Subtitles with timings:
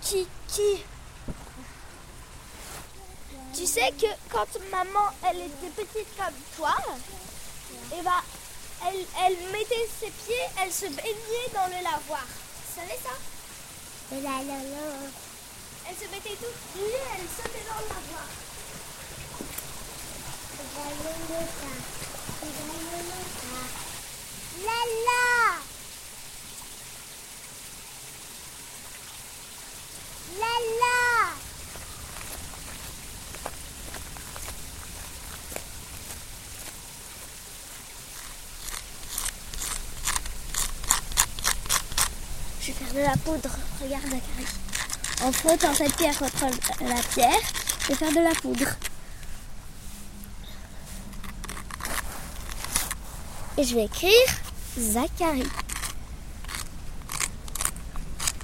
[0.00, 0.84] Kiki.
[3.54, 6.76] Tu sais que quand maman, elle était petite comme toi,
[7.96, 8.22] et bah,
[8.86, 12.26] elle, elle mettait ses pieds, elle se baignait dans le lavoir.
[12.26, 13.14] Tu savais ça?
[15.86, 18.26] Elle se mettait toute nue, elle sautait dans le lavoir.
[42.64, 43.50] Je vais faire de la poudre.
[43.82, 44.46] Regarde, Zachary.
[45.22, 46.46] En frottant cette pierre contre
[46.80, 47.40] la pierre,
[47.82, 48.70] je vais faire de la poudre.
[53.58, 54.10] Et je vais écrire
[54.78, 55.46] Zachary.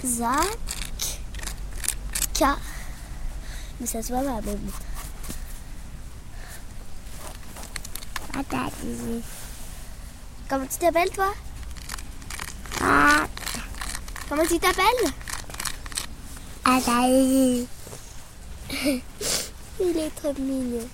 [0.04, 0.58] Zach.
[2.34, 2.44] K.
[3.80, 4.72] Mais ça se voit pas, mais bon.
[10.46, 11.32] Comment tu t'appelles, toi?
[14.30, 14.84] Comment tu t'appelles
[19.80, 20.88] Il est trop mignon.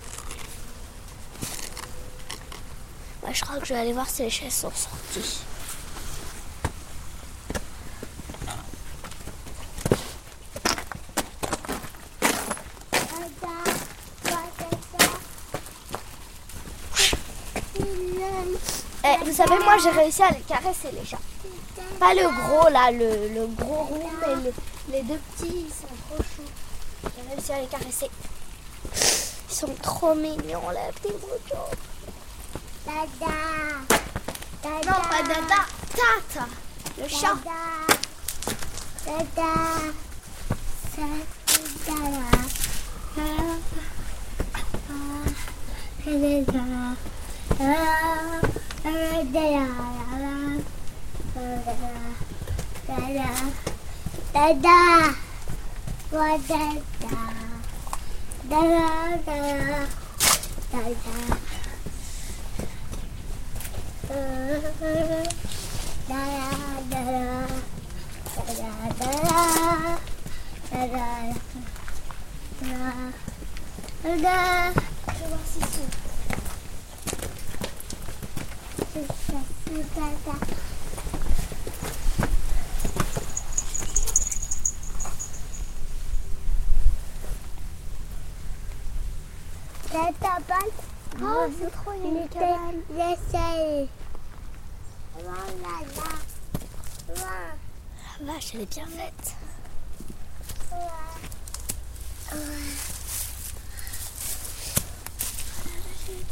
[3.22, 5.40] Moi, je crois que je vais aller voir si les chaises sont sorties.
[19.04, 21.18] Eh, vous savez, moi, j'ai réussi à les caresser, les chats.
[21.98, 24.52] Pas le gros, là, le, le gros roux, mais les,
[24.92, 26.50] les deux petits, ils sont trop choux.
[27.04, 28.10] J'ai réussi à les caresser.
[29.48, 31.70] Ils sont trop mignons, les petits bouchons.
[32.84, 33.32] Dada
[34.64, 35.60] Non, pas Dada,
[35.90, 36.46] Tata,
[36.98, 37.36] le chat.
[39.06, 39.52] Dada
[40.96, 41.08] Dada
[41.86, 42.26] Dada
[46.06, 46.36] Dada
[48.84, 50.45] Dada Dada
[51.36, 51.68] 哒哒
[52.86, 53.20] 哒哒
[54.32, 54.68] 哒哒，
[56.10, 56.16] 我
[56.48, 56.52] 的
[56.98, 57.04] 哒
[58.48, 59.28] 哒哒哒哒
[60.70, 61.06] 哒哒哒。
[64.06, 64.10] 哒
[64.56, 64.92] 哒哒
[66.08, 66.24] 哒
[66.88, 67.20] 哒哒哒
[68.46, 69.04] 哒哒
[70.56, 71.36] 哒哒哒。
[74.02, 74.26] 哒哒，
[75.06, 75.84] 谢谢
[78.80, 79.36] 谢谢谢
[79.66, 80.28] 谢哒哒。
[89.96, 91.22] S'ils sont.
[91.22, 92.80] Oh, c'est trop, une cabane.
[92.90, 93.88] J'essaye.
[98.20, 99.34] La vache, elle est bien faite.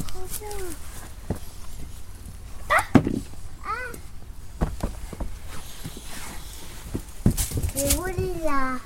[0.07, 0.57] Trop bien.
[7.77, 8.79] Où est là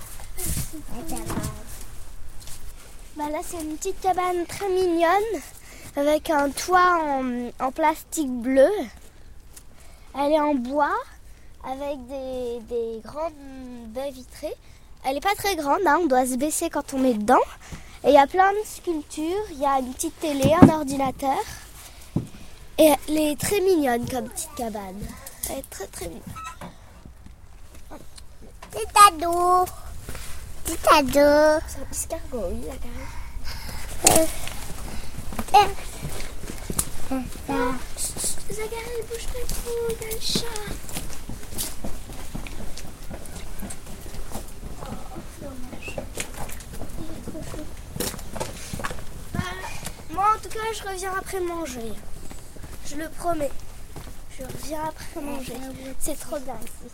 [3.18, 5.42] Bah là, c'est une petite cabane très mignonne
[5.96, 8.70] avec un toit en, en plastique bleu.
[10.16, 10.94] Elle est en bois
[11.64, 13.32] avec des, des grandes
[13.88, 14.54] baies vitrées.
[15.04, 17.42] Elle n'est pas très grande, hein, on doit se baisser quand on est dedans.
[18.04, 21.42] Et il y a plein de sculptures, il y a une petite télé, un ordinateur.
[22.78, 25.02] Et elle est très mignonne comme petite cabane.
[25.50, 26.22] Elle est très très mignonne.
[28.70, 29.64] Petit ado.
[30.68, 31.62] Petit ado.
[31.66, 34.26] C'est un escargot, oui, la carré.
[38.50, 40.60] Zachary, bouge pas trop, il y a le chat.
[45.40, 45.90] Dommage.
[46.98, 47.64] Il est trop chou.
[50.10, 51.92] Moi, en tout cas, je reviens après manger.
[52.84, 53.52] Je le promets.
[54.38, 55.56] Je reviens après manger.
[55.98, 56.92] C'est trop bien ici.